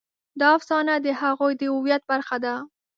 دا 0.39 0.47
افسانه 0.57 0.93
د 0.99 1.07
هغوی 1.21 1.53
د 1.57 1.61
هویت 1.73 2.01
برخه 2.11 2.37
ده. 2.45 2.55